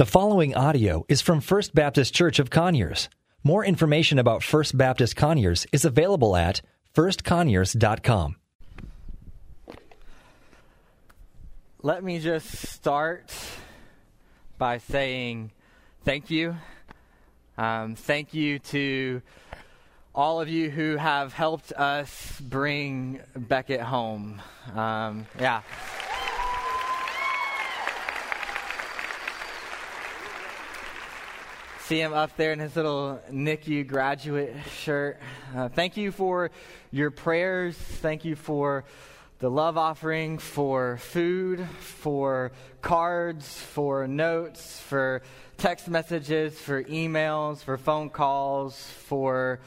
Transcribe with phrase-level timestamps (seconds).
[0.00, 3.10] The following audio is from First Baptist Church of Conyers.
[3.44, 6.62] More information about First Baptist Conyers is available at
[6.94, 8.36] firstconyers.com.
[11.82, 13.30] Let me just start
[14.56, 15.50] by saying
[16.06, 16.56] thank you.
[17.58, 19.20] Um, thank you to
[20.14, 24.40] all of you who have helped us bring Beckett home.
[24.74, 25.60] Um, yeah.
[31.90, 34.54] See him up there in his little NICU graduate
[34.84, 35.18] shirt.
[35.52, 36.52] Uh, thank you for
[36.92, 37.76] your prayers.
[37.76, 38.84] Thank you for
[39.40, 45.22] the love offering, for food, for cards, for notes, for
[45.58, 49.58] text messages, for emails, for phone calls, for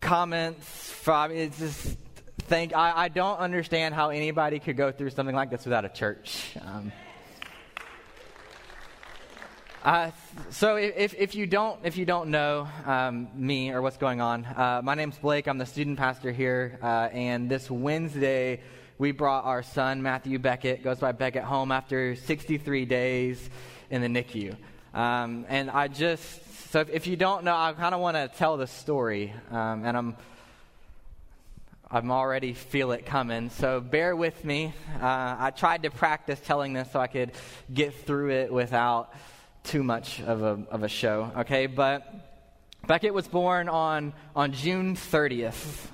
[0.00, 0.92] comments.
[0.92, 1.98] For, I mean, it's just
[2.42, 2.72] thank.
[2.72, 6.56] I, I, don't understand how anybody could go through something like this without a church.
[6.64, 6.92] Um,
[9.84, 10.12] uh,
[10.50, 14.44] so if, if you don't if you don't know um, me or what's going on,
[14.44, 15.48] uh, my name's Blake.
[15.48, 18.60] I'm the student pastor here, uh, and this Wednesday
[18.98, 23.50] we brought our son Matthew Beckett goes by Beckett home after 63 days
[23.90, 24.54] in the NICU.
[24.94, 28.30] Um, and I just so if, if you don't know, I kind of want to
[28.38, 30.16] tell the story, um, and I'm
[31.90, 33.50] I'm already feel it coming.
[33.50, 34.74] So bear with me.
[35.00, 37.32] Uh, I tried to practice telling this so I could
[37.74, 39.12] get through it without
[39.62, 41.66] too much of a, of a show, okay?
[41.66, 42.06] But
[42.86, 45.88] Beckett was born on, on June 30th.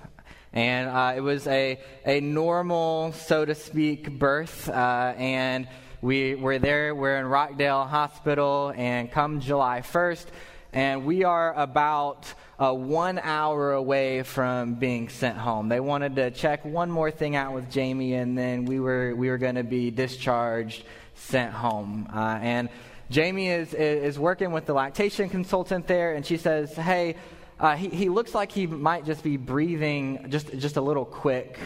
[0.53, 4.69] And uh, it was a, a normal, so to speak, birth.
[4.69, 5.69] Uh, and
[6.01, 10.27] we were there, we're in Rockdale Hospital, and come July 1st,
[10.73, 15.69] and we are about uh, one hour away from being sent home.
[15.69, 19.29] They wanted to check one more thing out with Jamie, and then we were, we
[19.29, 22.09] were going to be discharged, sent home.
[22.15, 22.69] Uh, and
[23.11, 27.17] Jamie is, is working with the lactation consultant there, and she says, Hey,
[27.59, 31.59] uh, he, he looks like he might just be breathing just, just a little quick.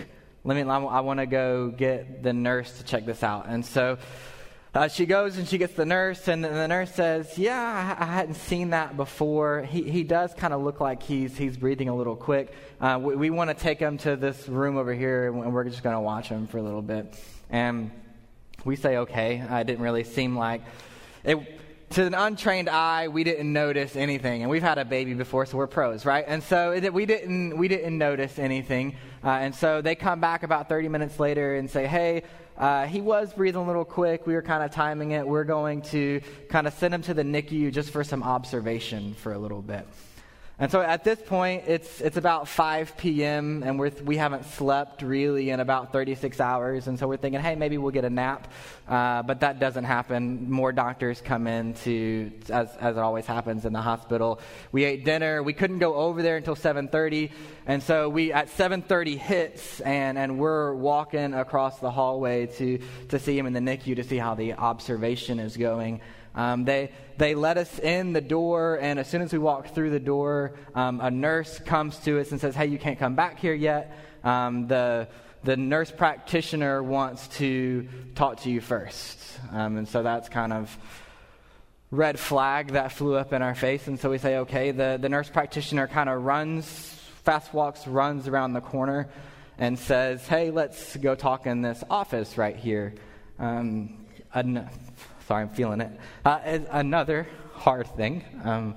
[0.44, 3.46] Let me, I want to go get the nurse to check this out.
[3.48, 3.98] And so
[4.74, 8.06] uh, she goes and she gets the nurse, and the nurse says, Yeah, I, I
[8.06, 9.62] hadn't seen that before.
[9.62, 12.54] He, he does kind of look like he's, he's breathing a little quick.
[12.80, 15.82] Uh, we, we want to take him to this room over here, and we're just
[15.82, 17.14] going to watch him for a little bit.
[17.50, 17.90] And
[18.64, 19.44] we say, Okay.
[19.46, 20.62] it didn't really seem like
[21.24, 21.60] it,
[21.90, 25.58] to an untrained eye, we didn't notice anything, and we've had a baby before, so
[25.58, 26.24] we're pros, right?
[26.26, 30.42] And so it, we didn't we didn't notice anything, uh, and so they come back
[30.42, 32.22] about 30 minutes later and say, "Hey,
[32.56, 34.26] uh, he was breathing a little quick.
[34.26, 35.26] We were kind of timing it.
[35.26, 39.32] We're going to kind of send him to the NICU just for some observation for
[39.32, 39.86] a little bit."
[40.62, 45.02] And so at this point, it's, it's about 5 p.m., and we're, we haven't slept
[45.02, 46.86] really in about 36 hours.
[46.86, 48.46] And so we're thinking, hey, maybe we'll get a nap.
[48.86, 50.48] Uh, but that doesn't happen.
[50.48, 54.38] More doctors come in to, as, as it always happens in the hospital.
[54.70, 55.42] We ate dinner.
[55.42, 57.32] We couldn't go over there until 7.30.
[57.66, 62.78] And so we, at 7.30 hits, and, and we're walking across the hallway to,
[63.08, 66.00] to see him in the NICU to see how the observation is going.
[66.34, 69.90] Um, they, they let us in the door, and as soon as we walk through
[69.90, 73.38] the door, um, a nurse comes to us and says, Hey, you can't come back
[73.38, 73.96] here yet.
[74.24, 75.08] Um, the,
[75.44, 79.18] the nurse practitioner wants to talk to you first.
[79.50, 80.76] Um, and so that's kind of
[81.90, 83.86] red flag that flew up in our face.
[83.86, 86.66] And so we say, Okay, the, the nurse practitioner kind of runs,
[87.24, 89.10] fast walks, runs around the corner,
[89.58, 92.94] and says, Hey, let's go talk in this office right here.
[93.38, 93.98] Um,
[95.32, 95.90] Sorry, I'm feeling it.
[96.26, 98.22] Uh, another hard thing.
[98.44, 98.74] Um,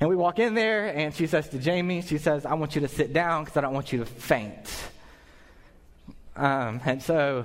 [0.00, 2.80] and we walk in there, and she says to Jamie, she says, I want you
[2.80, 4.74] to sit down because I don't want you to faint.
[6.34, 7.44] Um, and so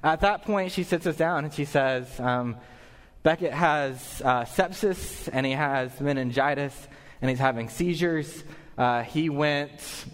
[0.00, 2.56] at that point, she sits us down and she says, um,
[3.24, 6.86] Beckett has uh, sepsis and he has meningitis
[7.20, 8.44] and he's having seizures.
[8.78, 10.04] Uh, he went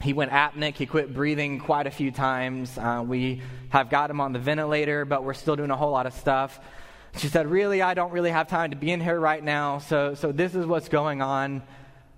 [0.00, 0.74] he went apneic.
[0.74, 2.76] He quit breathing quite a few times.
[2.76, 6.06] Uh, we have got him on the ventilator, but we're still doing a whole lot
[6.06, 6.60] of stuff.
[7.16, 10.14] She said, Really, I don't really have time to be in here right now, so,
[10.14, 11.62] so this is what's going on.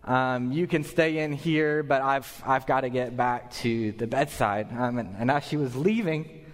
[0.04, 4.06] Um, you can stay in here, but I've, I've got to get back to the
[4.06, 4.68] bedside.
[4.70, 6.44] Um, and, and, as she was leaving,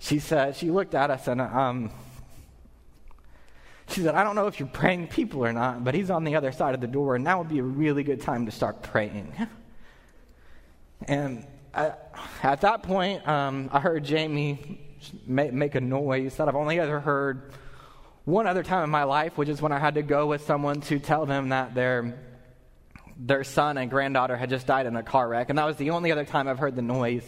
[0.00, 1.92] she said, she looked at us and um,
[3.86, 6.34] she said, I don't know if you're praying people or not, but he's on the
[6.34, 8.82] other side of the door, and now would be a really good time to start
[8.82, 9.32] praying.
[11.06, 11.92] And I,
[12.42, 14.80] at that point, um, I heard Jamie
[15.26, 17.52] make, a noise that I've only ever heard
[18.24, 20.80] one other time in my life, which is when I had to go with someone
[20.82, 22.18] to tell them that their,
[23.16, 25.48] their son and granddaughter had just died in a car wreck.
[25.48, 27.24] And that was the only other time I've heard the noise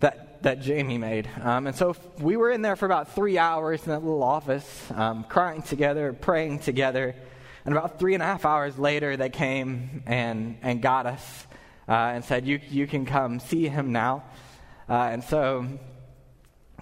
[0.00, 1.28] that, that Jamie made.
[1.42, 4.90] Um, and so we were in there for about three hours in that little office,
[4.92, 7.14] um, crying together, praying together.
[7.66, 11.46] And about three and a half hours later, they came and, and got us
[11.88, 14.24] uh, and said, you, you can come see him now.
[14.88, 15.66] Uh, and so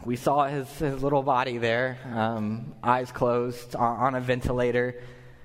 [0.04, 5.00] we saw his, his little body there, um, eyes closed, on, on a ventilator,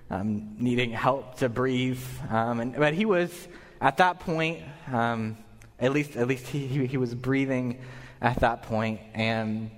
[0.09, 2.03] um, needing help to breathe.
[2.29, 3.47] Um, and, but he was,
[3.81, 5.37] at that point, um,
[5.79, 7.79] at least, at least he, he, he was breathing
[8.21, 9.69] at that point, and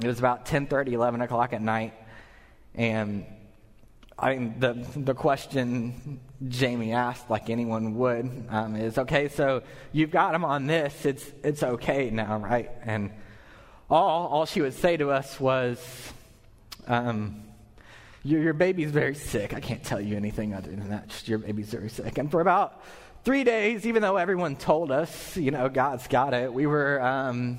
[0.00, 1.94] it was about 10:30, 11 o'clock at night,
[2.74, 3.24] and
[4.18, 9.28] I mean, the the question Jamie asked, like anyone would, um, is okay.
[9.28, 11.04] So you've got him on this.
[11.04, 12.70] It's it's okay now, right?
[12.82, 13.10] And
[13.90, 15.78] all all she would say to us was,
[16.86, 17.42] um,
[18.22, 19.54] your, your baby's very sick.
[19.54, 21.08] I can't tell you anything other than that.
[21.08, 22.18] Just your baby's very sick.
[22.18, 22.82] And for about
[23.24, 27.58] three days, even though everyone told us, you know, God's got it, we were, um,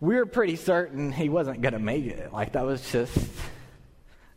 [0.00, 2.32] we were pretty certain he wasn't going to make it.
[2.32, 3.16] Like, that was just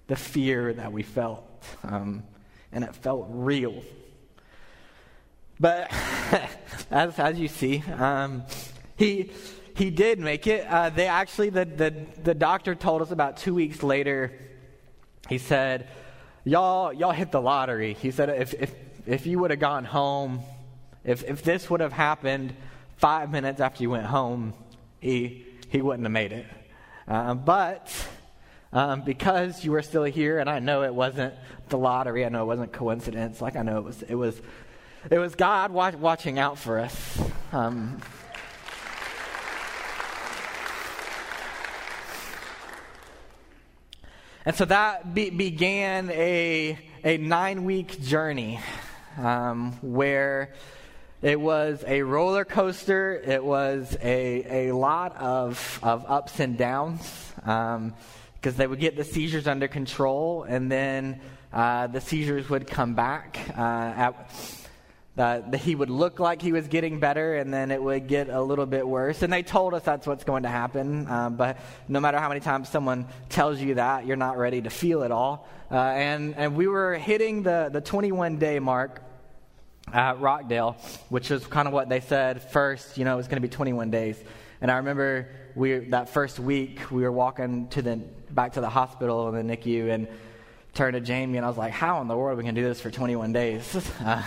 [0.08, 1.44] the fear that we felt.
[1.84, 2.24] Um,
[2.76, 3.82] and it felt real.
[5.60, 5.92] But
[6.92, 8.44] as, as you see, um,
[8.96, 9.32] he,
[9.76, 10.68] he did make it.
[10.68, 14.32] Uh, they actually, the, the, the doctor told us about two weeks later,
[15.28, 15.88] he said,
[16.44, 17.96] Y'all, y'all hit the lottery.
[17.96, 18.72] He said, if, if
[19.06, 20.42] if you would have gone home,
[21.04, 22.56] if, if this would have happened
[22.98, 24.54] five minutes after you went home,
[25.00, 26.46] he, he wouldn't have made it.
[27.08, 27.94] Uh, but
[28.74, 31.34] um, because you were still here, and I know it wasn't
[31.70, 34.40] the lottery, I know it wasn't coincidence, like I know it was, it was,
[35.10, 37.22] it was God watch, watching out for us.
[37.52, 38.02] Um,
[44.46, 48.60] and so that be, began a, a nine week journey
[49.18, 50.54] um, where
[51.22, 53.16] it was a roller coaster.
[53.16, 57.34] It was a, a lot of, of ups and downs
[58.46, 61.20] because they would get the seizures under control and then
[61.52, 63.40] uh, the seizures would come back.
[63.58, 64.32] Uh, at,
[65.18, 68.40] uh, he would look like he was getting better and then it would get a
[68.40, 69.24] little bit worse.
[69.24, 71.08] And they told us that's what's going to happen.
[71.08, 71.58] Uh, but
[71.88, 75.10] no matter how many times someone tells you that, you're not ready to feel it
[75.10, 75.50] all.
[75.72, 79.02] Uh, and, and we were hitting the, the 21 day mark
[79.92, 80.78] at Rockdale,
[81.10, 83.52] which is kind of what they said first, you know, it was going to be
[83.52, 84.24] 21 days.
[84.66, 87.98] And I remember we that first week we were walking to the
[88.32, 90.08] back to the hospital in the NICU and
[90.74, 92.62] turned to Jamie and I was like, "How in the world are we going to
[92.62, 94.24] do this for 21 days?" Uh,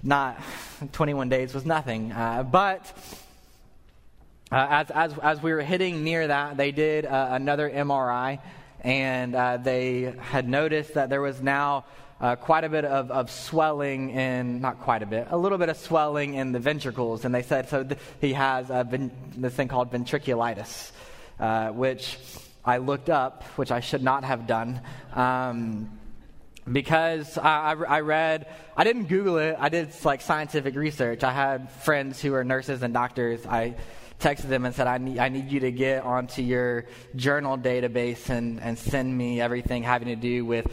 [0.00, 0.40] not
[0.92, 2.96] 21 days was nothing, uh, but.
[4.52, 8.38] Uh, as, as, as we were hitting near that, they did uh, another MRI,
[8.82, 11.84] and uh, they had noticed that there was now
[12.20, 15.68] uh, quite a bit of, of swelling in, not quite a bit, a little bit
[15.68, 17.24] of swelling in the ventricles.
[17.24, 20.90] And they said, so th- he has ven- this thing called ventriculitis,
[21.38, 22.18] uh, which
[22.64, 24.80] I looked up, which I should not have done.
[25.14, 25.98] Um,
[26.70, 29.56] because I, I, read, I didn't Google it.
[29.58, 31.24] I did like scientific research.
[31.24, 33.46] I had friends who are nurses and doctors.
[33.46, 33.76] I
[34.20, 36.86] texted them and said, I need, I need you to get onto your
[37.16, 40.66] journal database and, and send me everything having to do with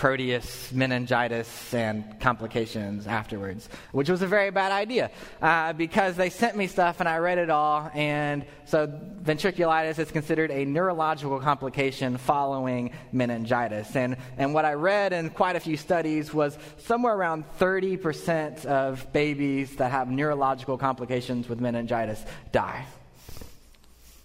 [0.00, 5.10] proteus, meningitis, and complications afterwards, which was a very bad idea
[5.42, 7.90] uh, because they sent me stuff and I read it all.
[7.92, 13.94] And so, ventriculitis is considered a neurological complication following meningitis.
[13.94, 19.12] And, and what I read in quite a few studies was somewhere around 30% of
[19.12, 22.86] babies that have neurological complications with meningitis die.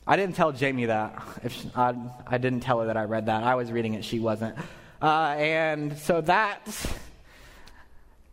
[0.07, 1.21] I didn't tell Jamie that.
[1.43, 1.95] If she, I,
[2.25, 3.43] I didn't tell her that I read that.
[3.43, 4.55] I was reading it, she wasn't.
[5.01, 6.61] Uh, and so that,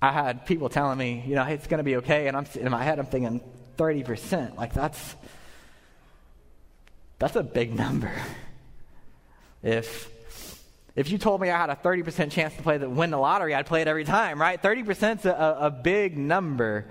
[0.01, 2.29] I had people telling me, you know, it's going to be okay.
[2.29, 3.41] And I'm in my head, I'm thinking
[3.77, 4.57] 30%.
[4.57, 5.17] Like, that's,
[7.19, 8.13] that's a big number.
[9.63, 10.11] If,
[10.97, 13.55] if you told me I had a 30% chance to play the, win the lottery,
[13.55, 14.61] I'd play it every time, right?
[14.61, 16.87] 30% is a, a big number.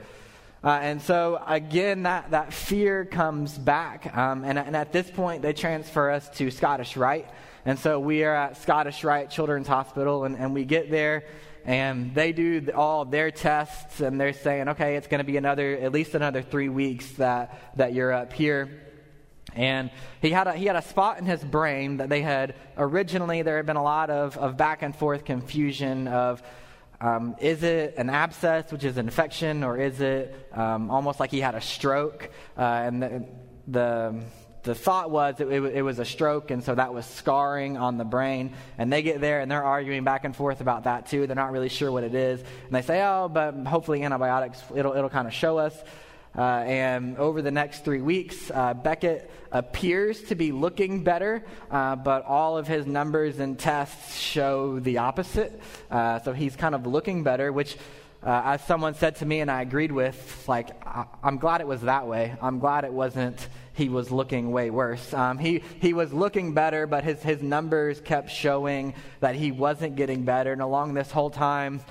[0.63, 4.15] Uh, and so, again, that, that fear comes back.
[4.15, 7.27] Um, and, and at this point, they transfer us to Scottish Rite.
[7.65, 11.25] And so we are at Scottish Rite Children's Hospital, and, and we get there,
[11.63, 15.77] and they do all their tests, and they're saying, okay, it's going to be another,
[15.77, 18.81] at least another three weeks that, that you're up here.
[19.53, 19.91] And
[20.21, 23.57] he had, a, he had a spot in his brain that they had originally, there
[23.57, 26.41] had been a lot of, of back and forth confusion of,
[26.99, 31.31] um, is it an abscess, which is an infection, or is it um, almost like
[31.31, 32.29] he had a stroke?
[32.57, 33.25] Uh, and the,
[33.67, 34.23] the
[34.63, 37.97] the thought was it, it, it, was a stroke, and so that was scarring on
[37.97, 38.53] the brain.
[38.77, 41.25] And they get there and they're arguing back and forth about that too.
[41.25, 42.39] They're not really sure what it is.
[42.39, 45.75] And they say, oh, but hopefully antibiotics, it'll, it'll kind of show us.
[46.37, 51.95] Uh, and over the next three weeks, uh, Beckett appears to be looking better, uh,
[51.97, 55.59] but all of his numbers and tests show the opposite.
[55.89, 57.75] Uh, so he's kind of looking better, which,
[58.23, 61.67] uh, as someone said to me and I agreed with, like, I- am glad it
[61.67, 62.33] was that way.
[62.41, 65.13] I'm glad it wasn't he was looking way worse.
[65.13, 69.95] Um, he, he was looking better, but his, his numbers kept showing that he wasn't
[69.95, 70.51] getting better.
[70.51, 71.81] And along this whole time,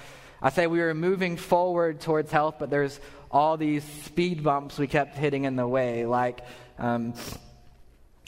[0.43, 2.99] I say we were moving forward towards health, but there's
[3.31, 6.41] all these speed bumps we kept hitting in the way, like
[6.79, 7.15] um,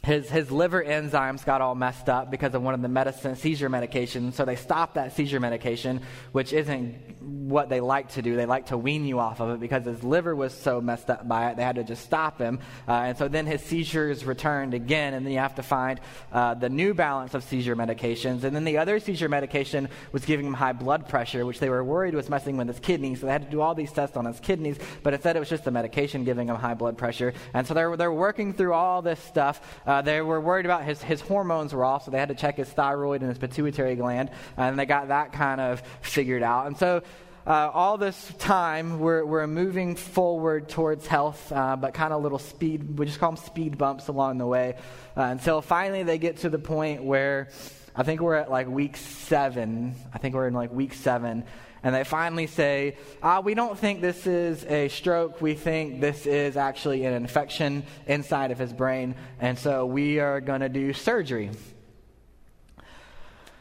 [0.02, 3.71] his, his liver enzymes got all messed up because of one of the medicine seizure
[3.71, 4.35] medications.
[4.35, 8.37] So they stopped that seizure medication, which isn't what they like to do.
[8.37, 11.26] They like to wean you off of it because his liver was so messed up
[11.29, 12.61] by it, they had to just stop him.
[12.88, 16.00] Uh, and so then his seizures returned again, and then you have to find
[16.33, 18.45] uh, the new balance of seizure medications.
[18.45, 21.85] And then the other seizure medication was giving him high blood pressure, which they were
[21.85, 23.21] worried was messing with his kidneys.
[23.21, 25.49] So they had to do all these tests on his kidneys, but instead it was
[25.49, 27.35] just the medication giving him high blood pressure.
[27.55, 29.61] And so they're, they're working through all this stuff.
[29.87, 32.57] Uh, they were worried about his, his hormones were off, so they had to check
[32.57, 36.67] his thyroid and his pituitary gland, and they got that kind of figured out.
[36.67, 37.02] And so
[37.46, 42.38] uh, all this time, we're, we're moving forward towards health, uh, but kind of little
[42.38, 44.76] speed, we just call them speed bumps along the way,
[45.16, 47.49] uh, until finally they get to the point where
[47.94, 49.94] I think we're at like week seven.
[50.14, 51.44] I think we're in like week seven
[51.82, 55.40] and they finally say, ah, We don't think this is a stroke.
[55.40, 59.16] We think this is actually an infection inside of his brain.
[59.40, 61.50] And so we are going to do surgery.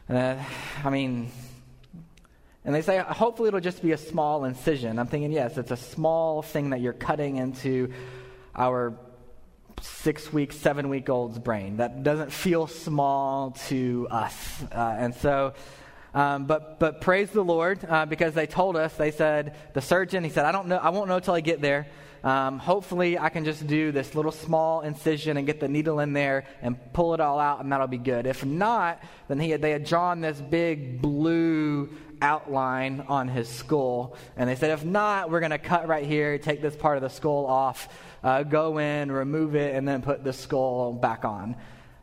[0.08, 0.36] Uh,
[0.84, 1.32] I mean,
[2.64, 5.00] and they say, hopefully it'll just be a small incision.
[5.00, 7.92] I'm thinking, yes, it's a small thing that you're cutting into
[8.56, 8.98] our
[9.82, 11.78] six week, seven week old's brain.
[11.78, 14.64] That doesn't feel small to us.
[14.72, 15.54] Uh, and so
[16.14, 20.24] um, but, but praise the Lord uh, because they told us, they said, the surgeon,
[20.24, 21.88] he said, I don't know, I won't know until I get there.
[22.24, 26.14] Um, hopefully, I can just do this little small incision and get the needle in
[26.14, 28.28] there and pull it all out, and that'll be good.
[28.28, 31.90] If not, then he had, they had drawn this big blue
[32.22, 34.16] outline on his skull.
[34.38, 37.04] And they said, if not, we're going to cut right here, take this part of
[37.04, 37.90] the skull off,
[38.24, 41.56] uh, go in, remove it, and then put the skull back on.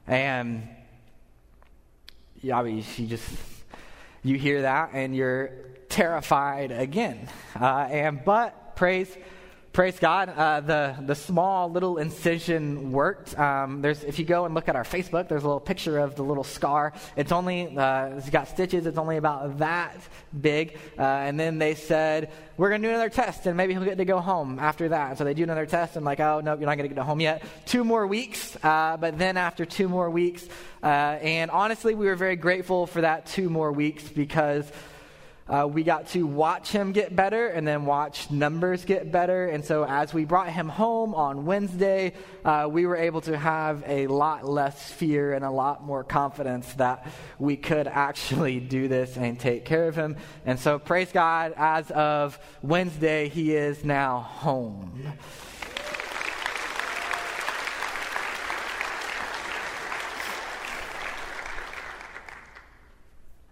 [0.06, 0.68] And
[2.40, 3.28] yeah, I mean, she just
[4.22, 5.50] you hear that and you're
[5.88, 7.28] terrified again.
[7.58, 9.14] Uh, and but praise
[9.78, 13.38] praise God, uh, the the small little incision worked.
[13.38, 16.16] Um, there's if you go and look at our Facebook, there's a little picture of
[16.16, 16.92] the little scar.
[17.14, 18.86] It's only uh, it's got stitches.
[18.86, 19.96] It's only about that
[20.40, 20.76] big.
[20.98, 23.98] Uh, and then they said we're going to do another test, and maybe he'll get
[23.98, 25.16] to go home after that.
[25.16, 27.20] So they do another test, and like, oh, no, you're not going to get home
[27.20, 27.44] yet.
[27.64, 28.56] Two more weeks.
[28.60, 30.44] Uh, but then after two more weeks,
[30.82, 34.68] uh, and honestly, we were very grateful for that two more weeks because
[35.48, 39.46] uh, we got to watch him get better and then watch numbers get better.
[39.46, 42.12] And so, as we brought him home on Wednesday,
[42.44, 46.72] uh, we were able to have a lot less fear and a lot more confidence
[46.74, 47.06] that
[47.38, 50.16] we could actually do this and take care of him.
[50.44, 55.14] And so, praise God, as of Wednesday, he is now home.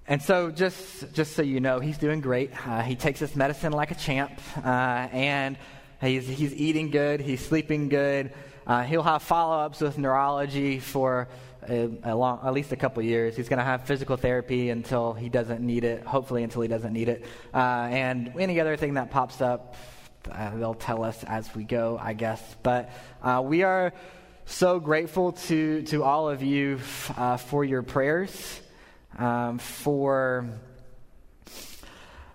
[0.08, 2.52] And so, just just so you know, he's doing great.
[2.64, 5.58] Uh, he takes his medicine like a champ, uh, and
[6.00, 7.20] he's he's eating good.
[7.20, 8.32] He's sleeping good.
[8.68, 11.26] Uh, he'll have follow-ups with neurology for
[11.68, 13.36] a, a long, at least a couple years.
[13.36, 16.04] He's going to have physical therapy until he doesn't need it.
[16.04, 17.24] Hopefully, until he doesn't need it.
[17.52, 19.74] Uh, and any other thing that pops up,
[20.30, 22.40] uh, they'll tell us as we go, I guess.
[22.62, 22.90] But
[23.24, 23.92] uh, we are
[24.44, 28.60] so grateful to to all of you f- for your prayers
[29.16, 30.48] um, for,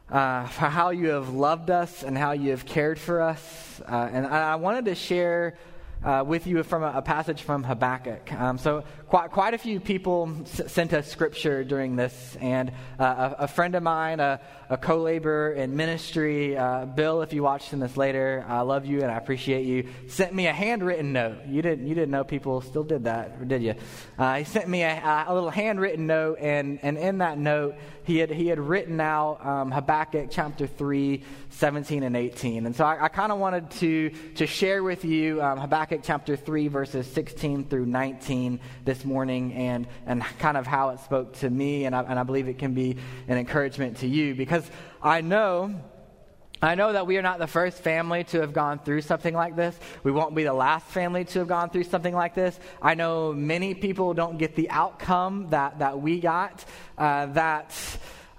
[0.09, 3.81] uh, for how you have loved us and how you have cared for us.
[3.87, 5.57] Uh, and I, wanted to share
[6.03, 8.33] uh, with you from a, a, passage from Habakkuk.
[8.33, 13.35] Um, so, quite, quite a few people s- sent us scripture during this, and uh,
[13.39, 14.39] a, a, friend of mine, a,
[14.69, 19.01] a co laborer in ministry, uh, Bill, if you watch this later, I love you
[19.01, 21.39] and I appreciate you, sent me a handwritten note.
[21.45, 23.75] You didn't, you didn't know people still did that, did you?
[24.17, 28.17] Uh, he sent me a, a, little handwritten note, and, and in that note, he
[28.17, 32.65] had, he had written out um, Habakkuk chapter 3, 17 and 18.
[32.65, 36.35] And so I, I kind of wanted to, to share with you um, Habakkuk chapter
[36.35, 41.49] 3, verses 16 through 19 this morning, and, and kind of how it spoke to
[41.49, 44.35] me, and I, and I believe it can be an encouragement to you.
[44.35, 44.69] Because
[45.01, 45.75] I know
[46.63, 49.55] I know that we are not the first family to have gone through something like
[49.55, 49.75] this.
[50.03, 52.59] We won't be the last family to have gone through something like this.
[52.79, 56.63] I know many people don't get the outcome that, that we got,
[56.99, 57.75] uh, that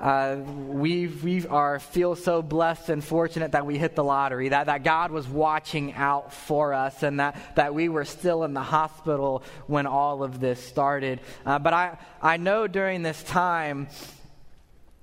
[0.02, 4.66] uh, we we are feel so blessed and fortunate that we hit the lottery, that,
[4.66, 8.62] that God was watching out for us, and that, that we were still in the
[8.62, 11.20] hospital when all of this started.
[11.46, 13.86] Uh, but I, I know during this time,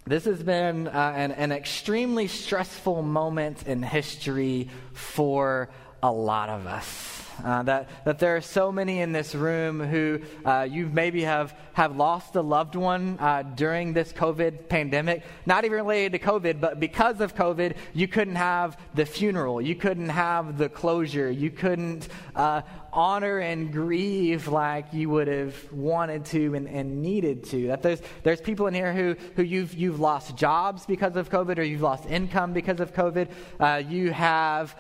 [0.06, 5.70] this has been uh, an, an extremely stressful moment in history for
[6.02, 7.20] a lot of us.
[7.44, 11.56] Uh, that, that there are so many in this room who uh, you maybe have,
[11.74, 16.60] have lost a loved one uh, during this COVID pandemic, not even related to COVID,
[16.60, 21.50] but because of COVID, you couldn't have the funeral, you couldn't have the closure, you
[21.50, 27.68] couldn't uh, honor and grieve like you would have wanted to and, and, needed to.
[27.68, 31.60] That there's, there's people in here who, who you've, you've lost jobs because of COVID
[31.60, 33.30] or you've lost income because of COVID.
[33.60, 34.76] Uh, you have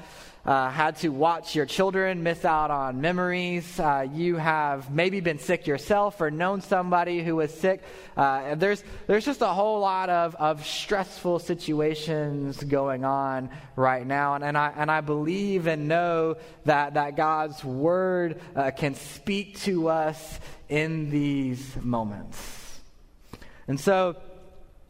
[0.45, 3.79] uh, had to watch your children miss out on memories.
[3.79, 7.83] Uh, you have maybe been sick yourself or known somebody who was sick.
[8.15, 14.35] Uh, there's, there's just a whole lot of, of stressful situations going on right now.
[14.35, 19.59] And, and, I, and I believe and know that, that God's word uh, can speak
[19.61, 22.79] to us in these moments.
[23.67, 24.15] And so,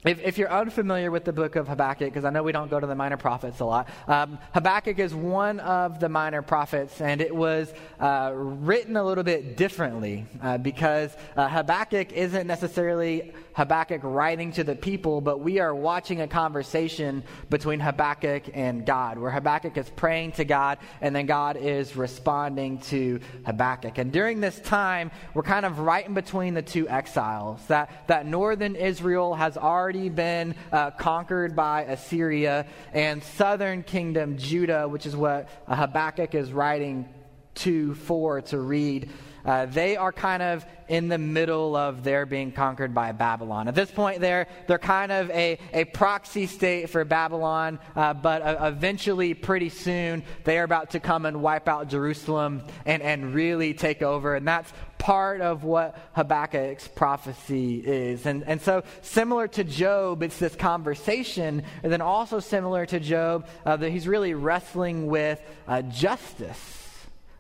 [0.06, 2.80] if, if, you're unfamiliar with the book of Habakkuk, because I know we don't go
[2.80, 7.20] to the minor prophets a lot, um, Habakkuk is one of the minor prophets, and
[7.20, 14.00] it was uh, written a little bit differently uh, because uh, Habakkuk isn't necessarily Habakkuk
[14.04, 19.30] writing to the people, but we are watching a conversation between Habakkuk and God, where
[19.30, 23.98] Habakkuk is praying to God, and then God is responding to Habakkuk.
[23.98, 27.60] And during this time, we're kind of right in between the two exiles.
[27.68, 34.88] That, that northern Israel has already been uh, conquered by Assyria, and southern kingdom, Judah,
[34.88, 37.10] which is what Habakkuk is writing
[37.56, 39.10] to, for, to read
[39.46, 43.68] uh, they are kind of in the middle of their being conquered by Babylon.
[43.68, 48.42] At this point, they're, they're kind of a, a proxy state for Babylon, uh, but
[48.42, 53.34] uh, eventually, pretty soon, they are about to come and wipe out Jerusalem and, and
[53.36, 54.36] really take over.
[54.36, 58.26] And that's part of what Habakkuk's prophecy is.
[58.26, 63.48] And, and so, similar to Job, it's this conversation, and then also similar to Job,
[63.66, 66.79] uh, that he's really wrestling with uh, justice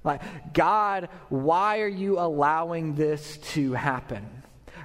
[0.03, 0.21] like,
[0.53, 4.38] God, why are you allowing this to happen?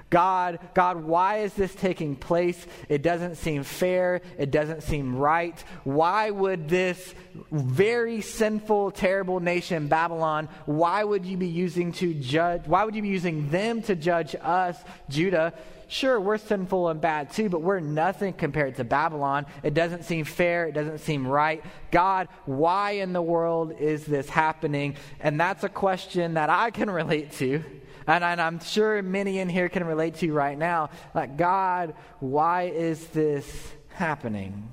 [0.09, 2.65] God, God, why is this taking place?
[2.89, 4.21] It doesn't seem fair.
[4.37, 5.61] It doesn't seem right.
[5.83, 7.13] Why would this
[7.51, 13.01] very sinful, terrible nation, Babylon, why would you be using to judge, why would you
[13.01, 14.77] be using them to judge us,
[15.09, 15.53] Judah?
[15.87, 19.45] Sure, we're sinful and bad too, but we're nothing compared to Babylon.
[19.63, 20.67] It doesn't seem fair.
[20.67, 21.63] It doesn't seem right.
[21.91, 24.95] God, why in the world is this happening?
[25.19, 27.63] And that's a question that I can relate to.
[28.07, 30.89] And, and I'm sure many in here can relate to right now.
[31.13, 33.45] Like, God, why is this
[33.89, 34.69] happening?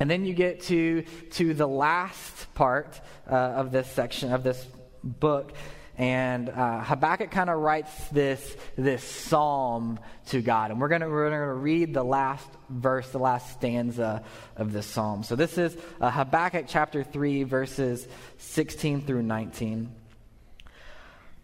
[0.00, 4.64] And then you get to, to the last part uh, of this section, of this
[5.02, 5.52] book.
[5.96, 10.70] And uh, Habakkuk kind of writes this, this psalm to God.
[10.70, 14.22] And we're going we're gonna read the last verse, the last stanza
[14.56, 15.24] of this psalm.
[15.24, 18.06] So this is uh, Habakkuk chapter 3, verses
[18.38, 19.92] 16 through 19.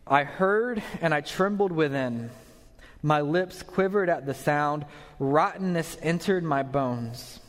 [0.06, 2.30] I heard and I trembled within.
[3.02, 4.84] My lips quivered at the sound.
[5.18, 7.40] Rottenness entered my bones.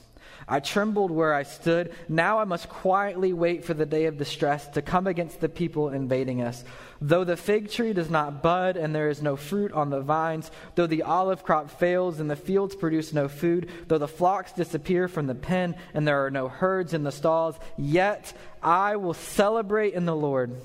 [0.47, 1.91] I trembled where I stood.
[2.07, 5.89] Now I must quietly wait for the day of distress to come against the people
[5.89, 6.63] invading us.
[7.01, 10.51] Though the fig tree does not bud and there is no fruit on the vines,
[10.75, 15.07] though the olive crop fails and the fields produce no food, though the flocks disappear
[15.07, 19.93] from the pen and there are no herds in the stalls, yet I will celebrate
[19.93, 20.55] in the Lord.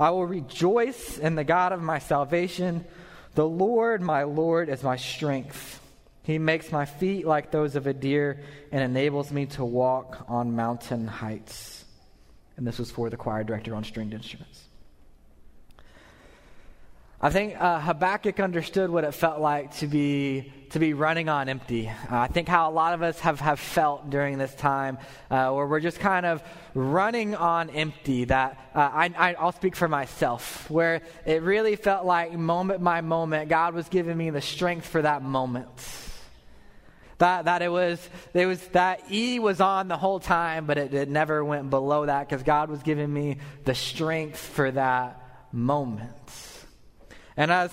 [0.00, 2.86] I will rejoice in the God of my salvation.
[3.34, 5.78] The Lord, my Lord, is my strength.
[6.22, 8.40] He makes my feet like those of a deer
[8.72, 11.84] and enables me to walk on mountain heights.
[12.56, 14.69] And this was for the choir director on stringed instruments.
[17.22, 21.50] I think uh, Habakkuk understood what it felt like to be to be running on
[21.50, 21.88] empty.
[21.88, 24.98] Uh, I think how a lot of us have, have felt during this time,
[25.30, 26.42] uh, where we're just kind of
[26.74, 28.24] running on empty.
[28.24, 33.02] That uh, I, I, I'll speak for myself, where it really felt like moment by
[33.02, 35.68] moment, God was giving me the strength for that moment.
[37.18, 40.94] That, that it was, it was that E was on the whole time, but it,
[40.94, 45.20] it never went below that because God was giving me the strength for that
[45.52, 46.49] moment.
[47.40, 47.72] And as,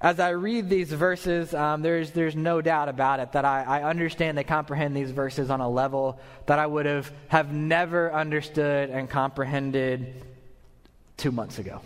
[0.00, 3.82] as I read these verses, um, there's, there's no doubt about it that I, I
[3.82, 8.88] understand and comprehend these verses on a level that I would have, have never understood
[8.88, 10.24] and comprehended
[11.18, 11.82] two months ago.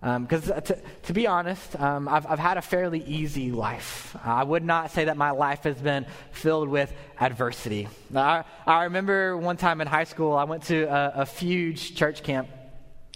[0.00, 4.16] Because um, to, to, be honest, um, I've, I've had a fairly easy life.
[4.22, 7.88] I would not say that my life has been filled with adversity.
[8.14, 12.22] I, I remember one time in high school, I went to a, a huge church
[12.22, 12.48] camp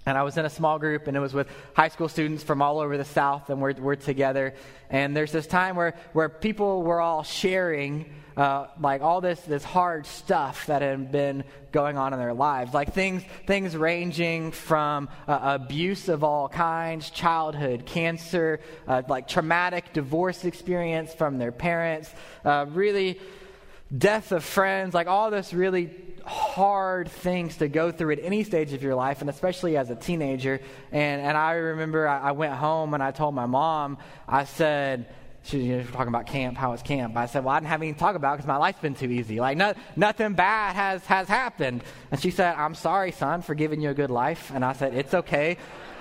[0.05, 2.61] and I was in a small group, and it was with high school students from
[2.61, 4.55] all over the South, and we're, we're together.
[4.91, 9.65] And there's this time where, where people were all sharing uh, like all this this
[9.65, 15.09] hard stuff that had been going on in their lives, like things things ranging from
[15.29, 22.11] uh, abuse of all kinds, childhood cancer, uh, like traumatic divorce experience from their parents,
[22.45, 23.21] uh, really
[23.97, 25.91] death of friends, like all this really
[26.27, 29.97] hard things to go through at any stage of your life, and especially as a
[29.97, 30.61] teenager.
[30.91, 35.07] And, and I remember I, I went home and I told my mom, I said,
[35.45, 37.17] she was you know, talking about camp, how was camp.
[37.17, 39.11] I said, well, I didn't have anything to talk about because my life's been too
[39.11, 39.41] easy.
[39.41, 41.83] Like, no, nothing bad has, has happened.
[42.11, 44.53] And she said, I'm sorry, son, for giving you a good life.
[44.55, 45.57] And I said, it's okay.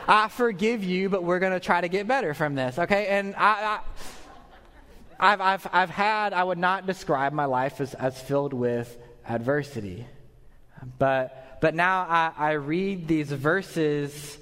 [0.08, 3.08] I forgive you, but we're going to try to get better from this, okay?
[3.08, 3.80] And I,
[5.20, 8.98] I, I've, I've, I've had, I would not describe my life as, as filled with
[9.28, 10.06] adversity.
[10.98, 14.38] But, but now I, I read these verses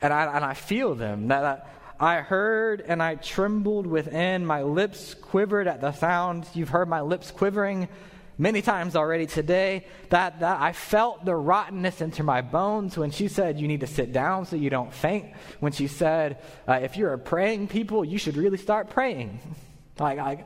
[0.00, 1.28] and I, and I feel them.
[1.28, 4.44] That, I heard and I trembled within.
[4.44, 6.46] My lips quivered at the sound.
[6.52, 7.88] You've heard my lips quivering
[8.36, 9.86] many times already today.
[10.10, 13.86] That, that I felt the rottenness into my bones when she said, You need to
[13.86, 15.32] sit down so you don't faint.
[15.60, 19.40] When she said, uh, If you're a praying people, you should really start praying.
[19.96, 20.44] Like, I,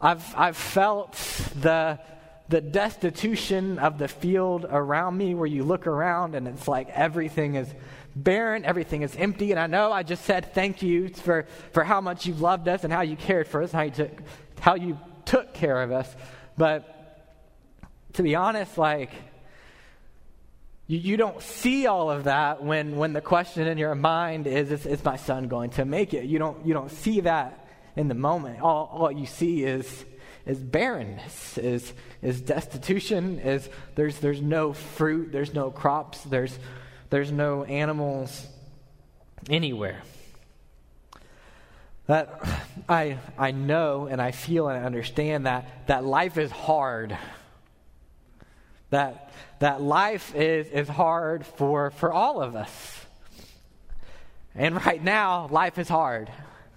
[0.00, 1.12] I've, I've felt
[1.60, 2.00] the,
[2.48, 7.56] the destitution of the field around me where you look around and it's like everything
[7.56, 7.68] is
[8.14, 9.50] barren, everything is empty.
[9.50, 12.84] And I know I just said thank you for, for how much you loved us
[12.84, 14.10] and how you cared for us, how you took,
[14.60, 16.08] how you took care of us.
[16.56, 16.92] But
[18.14, 19.10] to be honest, like,
[20.86, 24.70] you, you don't see all of that when, when the question in your mind is,
[24.70, 26.24] is, is my son going to make it?
[26.24, 28.60] You don't, you don't see that in the moment.
[28.60, 30.04] All, all you see is,
[30.46, 36.58] is barrenness, is, is destitution, is there's, there's no fruit, there's no crops, there's
[37.10, 38.46] there's no animals
[39.48, 40.02] anywhere.
[42.06, 42.40] That
[42.88, 47.16] I, I know and I feel and I understand that, that life is hard.
[48.90, 53.04] That, that life is, is hard for, for all of us.
[54.54, 56.30] And right now, life is hard.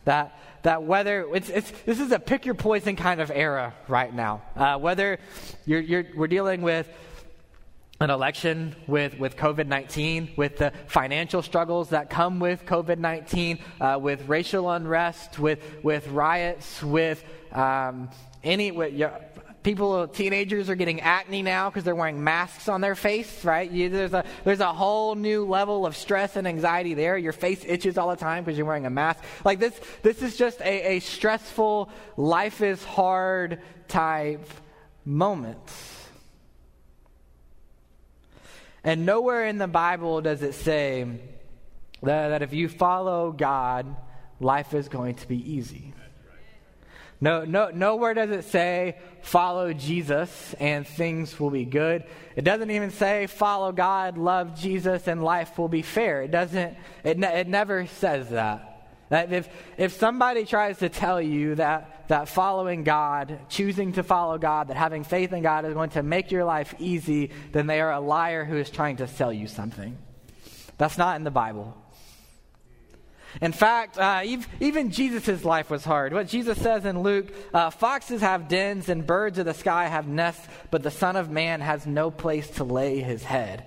[0.05, 4.13] That, that whether it's, it's, this is a pick your poison kind of era right
[4.13, 4.41] now.
[4.55, 5.19] Uh, whether
[5.65, 6.89] you're, you're, we're dealing with
[8.01, 13.59] an election with, with COVID 19, with the financial struggles that come with COVID 19,
[13.81, 18.09] uh, with racial unrest, with, with riots, with um,
[18.43, 18.71] any.
[18.71, 18.93] With,
[19.63, 23.69] people, teenagers are getting acne now because they're wearing masks on their face, right?
[23.69, 27.17] You, there's, a, there's a whole new level of stress and anxiety there.
[27.17, 29.23] Your face itches all the time because you're wearing a mask.
[29.43, 34.47] Like this, this is just a, a stressful, life is hard type
[35.05, 35.59] moment.
[38.83, 41.03] And nowhere in the Bible does it say
[42.01, 43.93] that, that if you follow God,
[44.39, 45.93] life is going to be easy.
[47.21, 52.05] No, no, nowhere does it say follow Jesus and things will be good.
[52.37, 56.21] It doesn't even say follow God, love Jesus, and life will be fair.
[56.21, 56.77] It doesn't.
[57.03, 58.69] It, ne- it never says that.
[59.09, 64.37] That if, if somebody tries to tell you that, that following God, choosing to follow
[64.37, 67.81] God, that having faith in God is going to make your life easy, then they
[67.81, 69.97] are a liar who is trying to sell you something.
[70.77, 71.75] That's not in the Bible.
[73.41, 74.23] In fact, uh,
[74.59, 76.13] even Jesus' life was hard.
[76.13, 80.07] What Jesus says in Luke uh, foxes have dens and birds of the sky have
[80.07, 83.65] nests, but the Son of Man has no place to lay his head.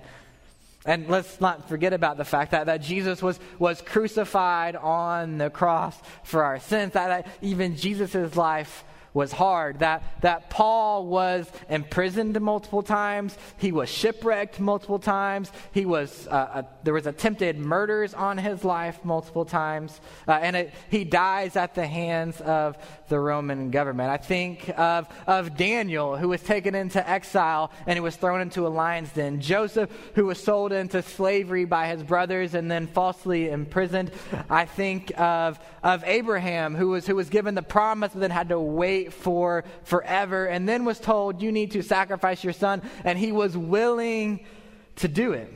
[0.85, 5.49] And let's not forget about the fact that, that Jesus was, was crucified on the
[5.49, 12.39] cross for our sins, that, even Jesus' life was hard, that, that Paul was imprisoned
[12.41, 18.13] multiple times, he was shipwrecked multiple times, he was, uh, uh, there was attempted murders
[18.13, 22.77] on his life multiple times, uh, and it, he dies at the hands of
[23.09, 24.09] the Roman government.
[24.09, 28.65] I think of, of Daniel, who was taken into exile and he was thrown into
[28.65, 33.49] a lion's den, Joseph, who was sold into slavery by his brothers and then falsely
[33.49, 34.11] imprisoned.
[34.49, 38.49] I think of, of Abraham, who was, who was given the promise but then had
[38.49, 43.17] to wait for forever, and then was told, You need to sacrifice your son, and
[43.17, 44.45] he was willing
[44.97, 45.51] to do it.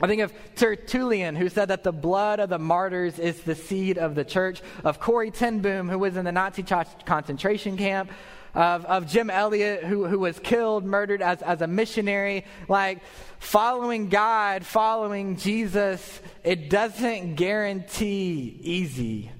[0.00, 3.98] I think of Tertullian, who said that the blood of the martyrs is the seed
[3.98, 8.10] of the church, of Corrie ten Boom, who was in the Nazi concentration camp,
[8.54, 12.44] of, of Jim Elliot, who, who was killed, murdered as, as a missionary.
[12.68, 13.00] Like,
[13.38, 19.30] following God, following Jesus, it doesn't guarantee easy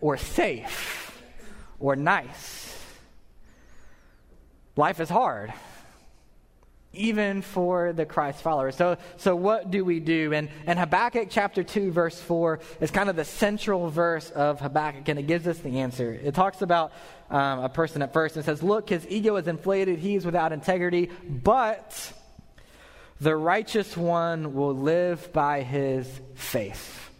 [0.00, 1.05] or safe
[1.80, 2.78] or nice.
[4.76, 5.52] Life is hard
[6.96, 8.74] even for the Christ followers.
[8.74, 10.32] So, so what do we do?
[10.32, 15.08] And, and Habakkuk chapter 2, verse 4 is kind of the central verse of Habakkuk,
[15.08, 16.12] and it gives us the answer.
[16.12, 16.92] It talks about
[17.30, 20.52] um, a person at first and says, Look, his ego is inflated, he is without
[20.52, 22.12] integrity, but
[23.20, 27.10] the righteous one will live by his faith.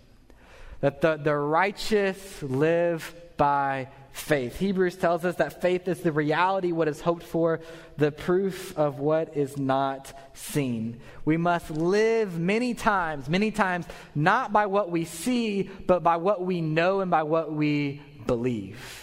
[0.81, 4.59] That the, the righteous live by faith.
[4.59, 7.61] Hebrews tells us that faith is the reality, what is hoped for,
[7.99, 11.01] the proof of what is not seen.
[11.25, 16.43] We must live many times, many times, not by what we see, but by what
[16.43, 19.03] we know and by what we believe.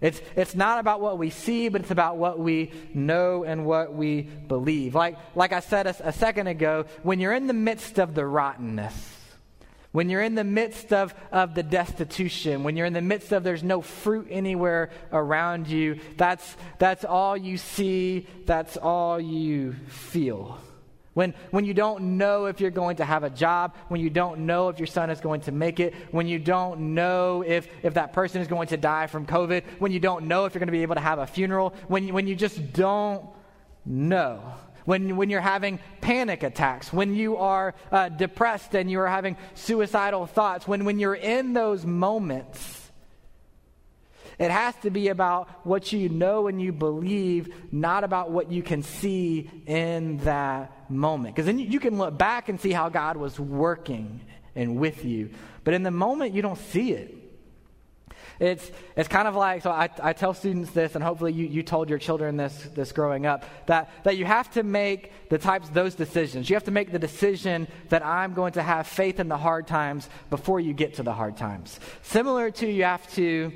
[0.00, 3.94] It's, it's not about what we see, but it's about what we know and what
[3.94, 4.94] we believe.
[4.94, 8.26] Like, like I said a, a second ago, when you're in the midst of the
[8.26, 9.19] rottenness,
[9.92, 13.42] when you're in the midst of, of the destitution, when you're in the midst of
[13.42, 20.58] there's no fruit anywhere around you, that's, that's all you see, that's all you feel.
[21.12, 24.46] When, when you don't know if you're going to have a job, when you don't
[24.46, 27.94] know if your son is going to make it, when you don't know if, if
[27.94, 30.68] that person is going to die from COVID, when you don't know if you're going
[30.68, 33.24] to be able to have a funeral, when, when you just don't
[33.84, 34.40] know
[34.90, 39.36] when, when you're having panic attacks, when you are uh, depressed and you are having
[39.54, 42.90] suicidal thoughts, when, when you're in those moments,
[44.40, 48.64] it has to be about what you know and you believe, not about what you
[48.64, 51.36] can see in that moment.
[51.36, 54.20] Because then you, you can look back and see how God was working
[54.56, 55.30] and with you.
[55.62, 57.14] But in the moment, you don't see it.
[58.40, 61.62] It's, it's kind of like, so I, I tell students this, and hopefully you, you
[61.62, 65.68] told your children this, this growing up, that, that you have to make the types,
[65.68, 66.48] those decisions.
[66.48, 69.66] You have to make the decision that I'm going to have faith in the hard
[69.66, 71.78] times before you get to the hard times.
[72.02, 73.52] Similar to you have to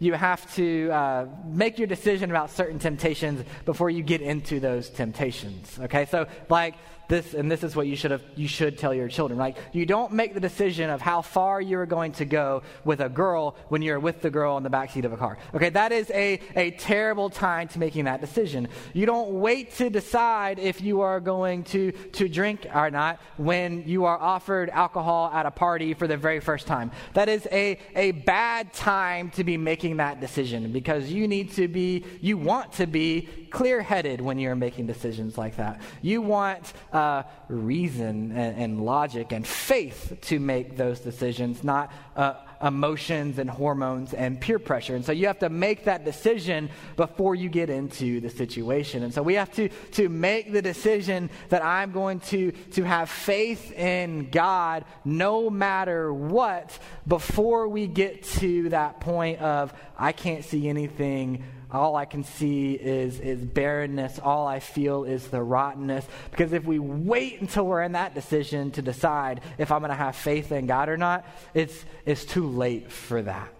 [0.00, 4.90] you have to uh, make your decision about certain temptations before you get into those
[4.90, 5.78] temptations.
[5.80, 6.74] Okay, so like
[7.08, 9.38] this, and this is what you should have, you should tell your children.
[9.38, 13.08] Like you don't make the decision of how far you're going to go with a
[13.08, 15.38] girl when you're with the girl in the backseat of a car.
[15.54, 18.68] Okay, that is a, a terrible time to making that decision.
[18.92, 23.86] You don't wait to decide if you are going to, to drink or not when
[23.86, 26.90] you are offered alcohol at a party for the very first time.
[27.14, 31.68] That is a, a bad time to be making that decision because you need to
[31.68, 35.80] be, you want to be clear headed when you're making decisions like that.
[36.02, 42.34] You want uh, reason and, and, logic and faith to make those decisions, not uh,
[42.62, 44.94] emotions and hormones and peer pressure.
[44.94, 49.02] And so you have to make that decision before you get into the situation.
[49.02, 53.10] And so we have to, to make the decision that I'm going to, to have
[53.10, 56.78] faith in God no matter what
[57.08, 62.74] before we get to that point of I can't see anything all I can see
[62.74, 64.18] is, is barrenness.
[64.18, 66.06] All I feel is the rottenness.
[66.30, 69.96] Because if we wait until we're in that decision to decide if I'm going to
[69.96, 73.52] have faith in God or not, it's, it's too late for that.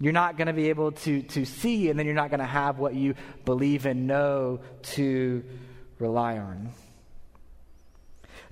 [0.00, 2.46] You're not going to be able to, to see, and then you're not going to
[2.46, 5.44] have what you believe and know to
[5.98, 6.70] rely on.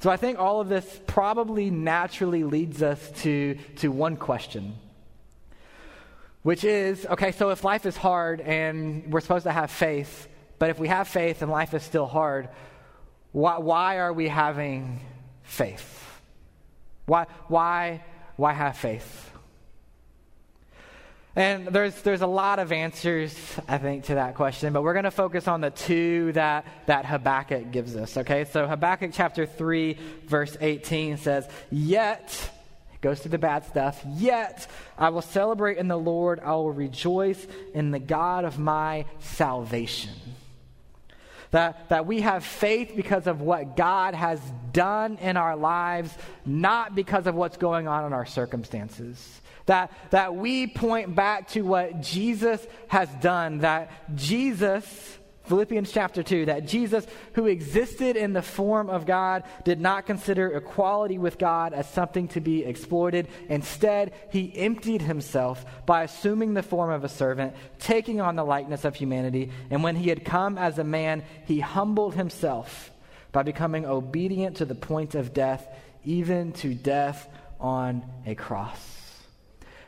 [0.01, 4.75] So I think all of this probably naturally leads us to, to one question
[6.47, 10.29] which is okay, so if life is hard and we're supposed to have faith,
[10.61, 12.49] but if we have faith and life is still hard,
[13.33, 15.01] why, why are we having
[15.43, 16.09] faith?
[17.07, 18.05] Why, why,
[18.37, 19.33] why have faith?
[21.35, 25.05] And there's, there's a lot of answers, I think, to that question, but we're going
[25.05, 28.45] to focus on the two that, that Habakkuk gives us, okay?
[28.45, 32.53] So Habakkuk chapter 3, verse 18 says, Yet
[33.01, 34.03] goes through the bad stuff.
[34.17, 34.67] Yet
[34.99, 36.41] I will celebrate in the Lord.
[36.41, 40.13] I will rejoice in the God of my salvation.
[41.53, 44.41] That, that we have faith because of what God has
[44.73, 46.13] done in our lives,
[46.45, 49.41] not because of what's going on in our circumstances.
[49.67, 56.47] That, that we point back to what Jesus has done, that Jesus Philippians chapter 2
[56.47, 61.73] that Jesus, who existed in the form of God, did not consider equality with God
[61.73, 63.29] as something to be exploited.
[63.49, 68.85] Instead, he emptied himself by assuming the form of a servant, taking on the likeness
[68.85, 69.51] of humanity.
[69.71, 72.91] And when he had come as a man, he humbled himself
[73.33, 75.67] by becoming obedient to the point of death,
[76.05, 77.29] even to death
[77.61, 78.96] on a cross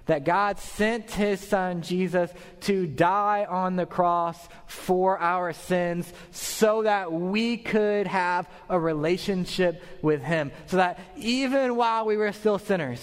[0.08, 2.30] that God sent his son Jesus
[2.62, 9.82] to die on the cross for our sins so that we could have a relationship
[10.00, 10.50] with him.
[10.66, 13.00] So that even while we were still sinners,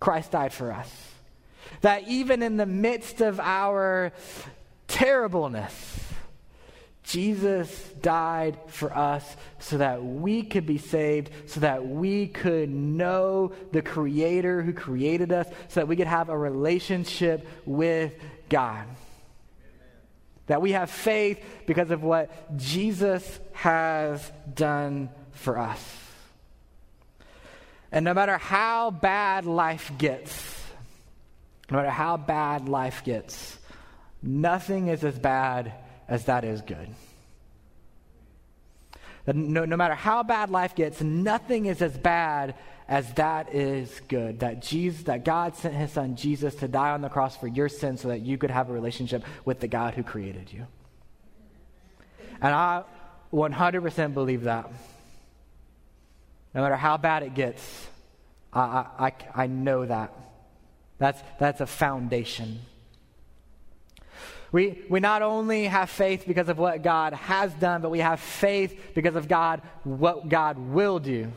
[0.00, 0.90] Christ died for us.
[1.82, 4.12] That even in the midst of our
[4.88, 6.00] terribleness,
[7.04, 7.68] Jesus
[8.00, 13.82] died for us so that we could be saved, so that we could know the
[13.82, 18.14] Creator who created us, so that we could have a relationship with
[18.48, 18.84] God.
[18.84, 18.96] Amen.
[20.46, 25.84] That we have faith because of what Jesus has done for us.
[27.90, 30.64] And no matter how bad life gets,
[31.68, 33.58] no matter how bad life gets,
[34.22, 35.74] nothing is as bad
[36.12, 36.88] as that is good.
[39.24, 42.54] That no, no matter how bad life gets, nothing is as bad
[42.86, 44.40] as that is good.
[44.40, 47.70] That Jesus, that God sent his son Jesus to die on the cross for your
[47.70, 50.66] sins so that you could have a relationship with the God who created you.
[52.42, 52.82] And I
[53.32, 54.70] 100% believe that.
[56.52, 57.88] No matter how bad it gets,
[58.52, 60.12] I, I, I know that.
[60.98, 62.60] That's, that's a foundation.
[64.52, 68.20] We, we not only have faith because of what God has done, but we have
[68.20, 71.32] faith because of God, what God will do.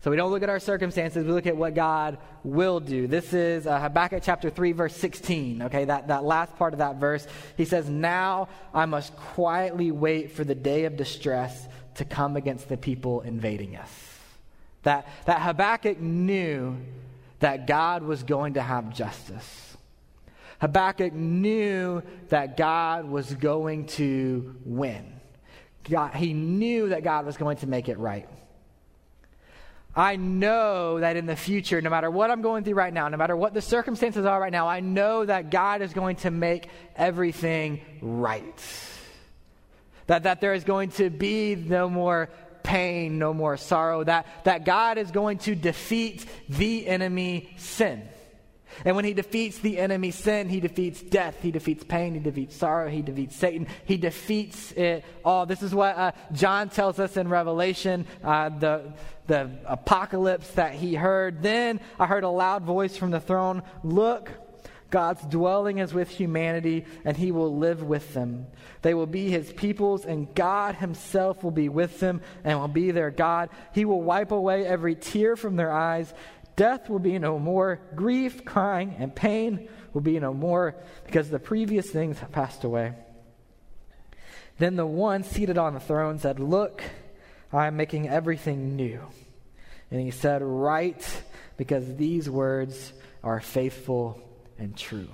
[0.00, 3.06] So we don't look at our circumstances, we look at what God will do.
[3.06, 5.62] This is uh, Habakkuk chapter 3, verse 16.
[5.62, 7.26] Okay, that, that last part of that verse.
[7.56, 12.68] He says, Now I must quietly wait for the day of distress to come against
[12.68, 13.90] the people invading us.
[14.82, 16.76] That, that Habakkuk knew
[17.40, 19.73] that God was going to have justice.
[20.60, 25.12] Habakkuk knew that God was going to win.
[25.88, 28.28] God, he knew that God was going to make it right.
[29.96, 33.16] I know that in the future, no matter what I'm going through right now, no
[33.16, 36.68] matter what the circumstances are right now, I know that God is going to make
[36.96, 38.60] everything right.
[40.06, 42.28] That, that there is going to be no more
[42.64, 48.02] pain, no more sorrow, that, that God is going to defeat the enemy sin.
[48.84, 52.56] And when he defeats the enemy sin, he defeats death, he defeats pain, he defeats
[52.56, 55.46] sorrow, he defeats Satan, he defeats it all.
[55.46, 58.92] This is what uh, John tells us in Revelation, uh, the,
[59.26, 61.42] the apocalypse that he heard.
[61.42, 64.30] Then I heard a loud voice from the throne Look,
[64.94, 68.46] God's dwelling is with humanity, and he will live with them.
[68.82, 72.92] They will be his peoples, and God himself will be with them and will be
[72.92, 73.50] their God.
[73.72, 76.14] He will wipe away every tear from their eyes
[76.56, 77.80] Death will be no more.
[77.94, 82.94] Grief, crying, and pain will be no more because the previous things have passed away.
[84.58, 86.82] Then the one seated on the throne said, Look,
[87.52, 89.00] I am making everything new.
[89.90, 91.22] And he said, Write,
[91.56, 94.20] because these words are faithful
[94.58, 95.08] and true.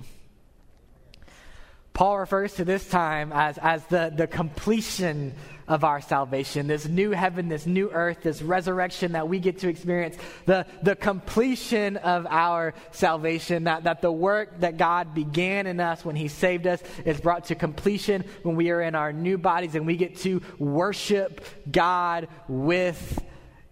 [1.92, 5.34] Paul refers to this time as, as the, the completion
[5.70, 9.68] of our salvation, this new heaven, this new earth, this resurrection that we get to
[9.68, 15.80] experience, the, the completion of our salvation, that, that the work that God began in
[15.80, 19.38] us when He saved us is brought to completion when we are in our new
[19.38, 23.24] bodies and we get to worship God with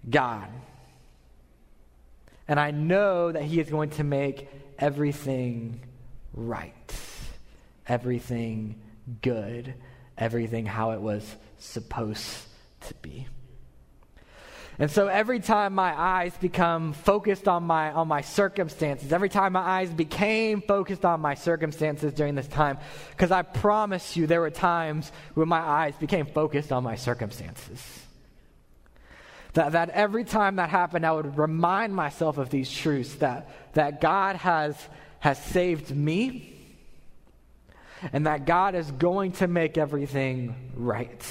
[0.09, 0.49] God.
[2.47, 5.81] And I know that He is going to make everything
[6.33, 6.75] right
[7.89, 8.77] everything
[9.23, 9.75] good,
[10.17, 11.25] everything how it was
[11.59, 12.47] supposed
[12.83, 13.29] to be.
[14.81, 19.53] And so every time my eyes become focused on my on my circumstances, every time
[19.53, 22.79] my eyes became focused on my circumstances during this time,
[23.11, 27.83] because I promise you there were times when my eyes became focused on my circumstances.
[29.55, 34.01] That, that every time that happened, I would remind myself of these truths that, that
[34.01, 34.77] God has,
[35.19, 36.58] has saved me
[38.13, 41.25] and that God is going to make everything right.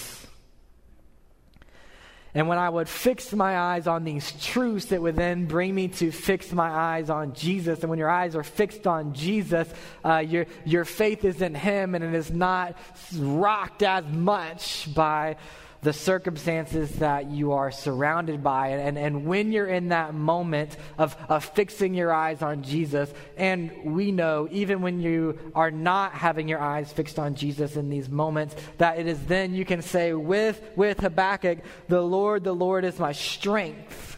[2.38, 5.88] And when I would fix my eyes on these truths, it would then bring me
[5.88, 7.80] to fix my eyes on Jesus.
[7.80, 9.68] And when your eyes are fixed on Jesus,
[10.06, 12.78] uh, your, your faith is in Him and it is not
[13.18, 15.38] rocked as much by
[15.82, 18.70] the circumstances that you are surrounded by.
[18.70, 23.72] And, and when you're in that moment of, of fixing your eyes on Jesus, and
[23.84, 28.10] we know even when you are not having your eyes fixed on Jesus in these
[28.10, 32.84] moments, that it is then you can say with, with Habakkuk, The Lord, the Lord
[32.84, 34.18] is my strength.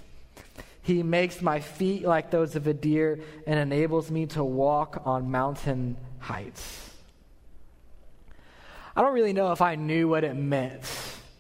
[0.82, 5.30] He makes my feet like those of a deer and enables me to walk on
[5.30, 6.90] mountain heights.
[8.96, 10.84] I don't really know if I knew what it meant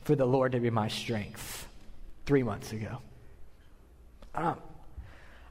[0.09, 1.67] for the Lord to be my strength
[2.25, 2.97] three months ago.
[4.33, 4.59] I don't,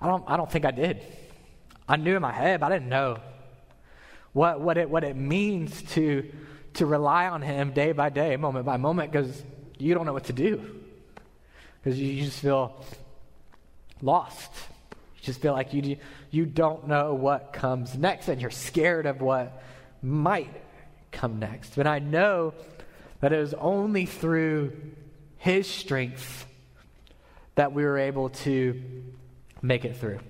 [0.00, 1.00] I don't, I don't think I did.
[1.88, 3.20] I knew in my head, but I didn't know
[4.32, 6.28] what, what, it, what it means to,
[6.74, 9.44] to rely on Him day by day, moment by moment, because
[9.78, 10.60] you don't know what to do.
[11.80, 12.84] Because you, you just feel
[14.02, 14.50] lost.
[14.90, 15.98] You just feel like you,
[16.32, 19.62] you don't know what comes next, and you're scared of what
[20.02, 20.50] might
[21.12, 21.76] come next.
[21.76, 22.54] But I know
[23.20, 24.72] that it was only through
[25.38, 26.46] His strength
[27.54, 28.80] that we were able to
[29.62, 30.20] make it through.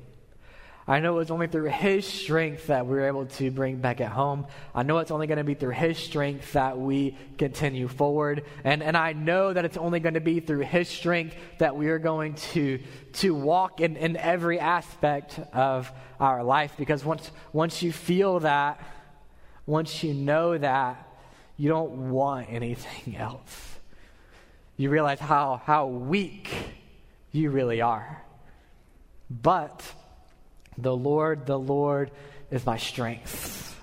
[0.86, 4.10] I know it's only through His strength that we are able to bring back at
[4.10, 4.46] home.
[4.74, 8.44] I know it's only going to be through His strength that we continue forward.
[8.64, 11.88] And, and I know that it's only going to be through His strength that we
[11.88, 12.80] are going to,
[13.14, 16.72] to walk in, in every aspect of our life.
[16.78, 18.80] Because once, once you feel that,
[19.66, 21.06] once you know that,
[21.58, 23.76] you don't want anything else.
[24.76, 26.48] You realize how, how weak
[27.32, 28.22] you really are.
[29.28, 29.82] But
[30.78, 32.12] the Lord, the Lord
[32.50, 33.76] is my strength.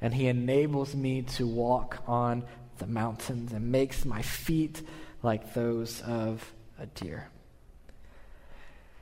[0.00, 2.44] And he enables me to walk on
[2.78, 4.82] the mountains and makes my feet
[5.22, 7.28] like those of a deer.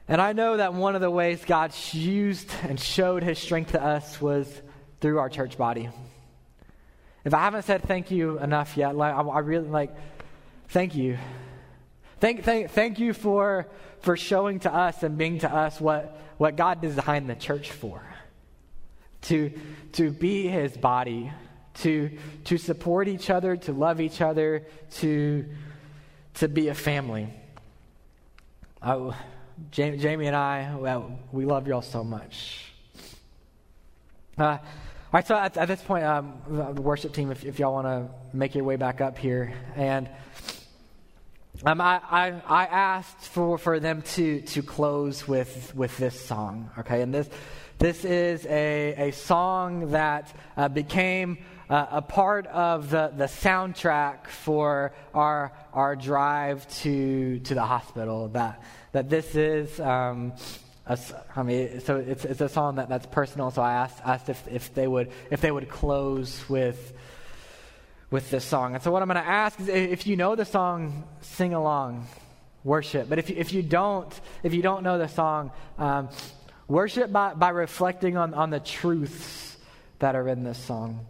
[0.07, 3.83] And I know that one of the ways God used and showed his strength to
[3.83, 4.47] us was
[5.01, 5.89] through our church body.
[7.25, 9.95] If I haven't said thank you enough yet, like, I, I really like,
[10.69, 11.19] thank you.
[12.21, 13.67] Thank, thank, thank you for,
[14.01, 18.03] for showing to us and being to us what, what God designed the church for
[19.23, 19.53] to,
[19.93, 21.33] to be his body,
[21.75, 22.11] to,
[22.45, 24.67] to support each other, to love each other,
[24.97, 25.47] to,
[26.35, 27.29] to be a family.
[29.71, 32.73] Jamie, Jamie and I, well, we love y'all so much.
[34.37, 34.59] Uh,
[35.15, 37.87] all right, so at, at this point, um, the worship team, if, if y'all want
[37.87, 40.09] to make your way back up here, and
[41.65, 46.69] um, I, I, I, asked for, for them to, to close with, with this song,
[46.79, 47.01] okay?
[47.01, 47.31] And this,
[47.79, 51.39] this is a, a song that uh, became
[51.71, 58.31] uh, a part of the, the soundtrack for our, our drive to, to the hospital.
[58.31, 58.61] That,
[58.91, 60.33] that this is, um,
[60.87, 64.47] I mean, so it's, it's a song that, that's personal, so I asked, asked if,
[64.49, 66.93] if, they would, if they would close with
[68.11, 68.75] with this song.
[68.75, 72.07] And so, what I'm going to ask is if you know the song, sing along,
[72.63, 73.09] worship.
[73.09, 76.09] But if you, if you don't, if you don't know the song, um,
[76.69, 79.57] worship by, by reflecting on, on the truths
[79.99, 81.07] that are in this song.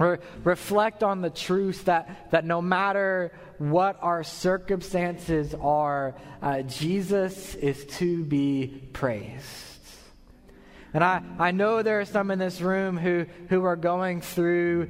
[0.00, 7.84] Reflect on the truth that, that no matter what our circumstances are, uh, Jesus is
[7.98, 9.44] to be praised.
[10.94, 14.88] And I, I know there are some in this room who, who are going through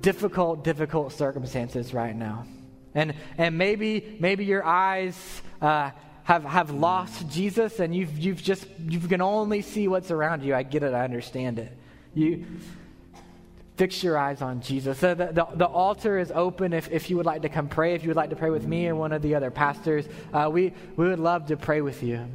[0.00, 2.46] difficult, difficult circumstances right now.
[2.94, 5.90] And, and maybe, maybe your eyes uh,
[6.24, 10.54] have, have lost Jesus and you've, you've just, you can only see what's around you.
[10.54, 10.94] I get it.
[10.94, 11.76] I understand it.
[12.14, 12.46] You
[13.78, 14.98] fix your eyes on Jesus.
[14.98, 17.94] So the, the, the, altar is open if, if you would like to come pray,
[17.94, 20.04] if you would like to pray with me or one of the other pastors.
[20.32, 22.26] Uh, we, we would love to pray with you.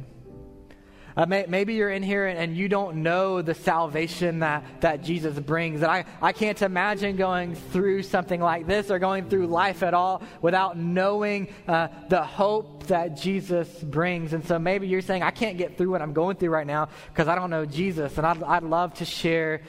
[1.16, 5.04] Uh, may, maybe you're in here and, and, you don't know the salvation that, that
[5.04, 5.82] Jesus brings.
[5.82, 9.94] And I, I can't imagine going through something like this or going through life at
[9.94, 14.32] all without knowing uh, the hope that Jesus brings.
[14.32, 16.88] And so maybe you're saying, I can't get through what I'm going through right now
[17.12, 18.18] because I don't know Jesus.
[18.18, 19.60] And I'd, I'd love to share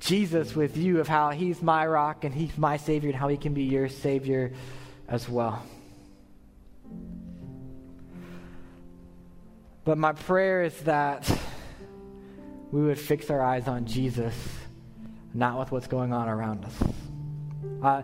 [0.00, 3.36] Jesus with you of how he's my rock and he's my Savior and how he
[3.36, 4.52] can be your Savior
[5.06, 5.62] as well.
[9.84, 11.30] But my prayer is that
[12.70, 14.34] we would fix our eyes on Jesus,
[15.34, 16.74] not with what's going on around us.
[17.82, 18.02] Uh,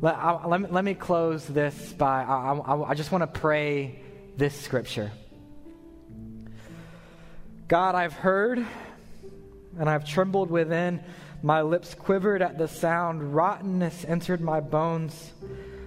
[0.00, 3.40] let, I, let, me, let me close this by I, I, I just want to
[3.40, 4.00] pray
[4.36, 5.10] this scripture.
[7.66, 8.64] God, I've heard
[9.78, 11.00] and I've trembled within.
[11.42, 13.34] My lips quivered at the sound.
[13.34, 15.32] Rottenness entered my bones.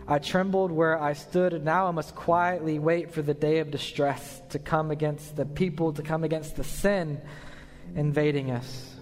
[0.07, 3.69] I trembled where I stood, and now I must quietly wait for the day of
[3.69, 7.21] distress to come against the people, to come against the sin
[7.95, 8.95] invading us.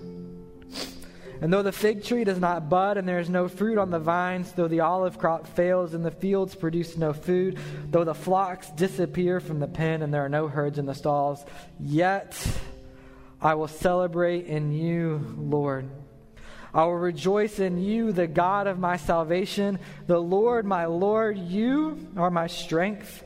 [1.42, 4.00] And though the fig tree does not bud and there is no fruit on the
[4.00, 7.58] vines, though the olive crop fails and the fields produce no food,
[7.90, 11.46] though the flocks disappear from the pen and there are no herds in the stalls,
[11.80, 12.36] yet
[13.42, 15.90] I will celebrate in you, Lord.
[16.74, 19.80] I will rejoice in you, the God of my salvation.
[20.08, 23.24] The Lord, my Lord, you are my strength.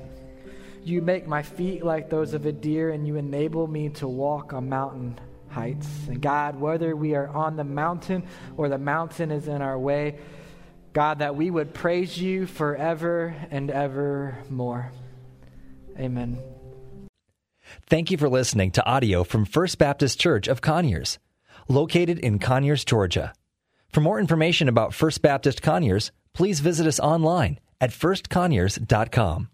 [0.84, 4.54] You make my feet like those of a deer, and you enable me to walk
[4.54, 5.20] on mountain
[5.50, 5.88] heights.
[6.08, 8.24] And God, whether we are on the mountain
[8.58, 10.20] or the mountain is in our way,
[10.94, 14.92] God, that we would praise you forever and ever more.
[15.98, 16.40] Amen.
[17.88, 21.18] Thank you for listening to audio from First Baptist Church of Conyers,
[21.68, 23.34] located in Conyers, Georgia.
[23.90, 29.50] For more information about First Baptist Conyers, please visit us online at firstconyers.com.